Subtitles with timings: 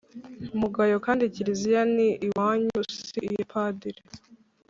[0.59, 4.01] mugayo kandi kiliziya ni iyanyu si iya padiri.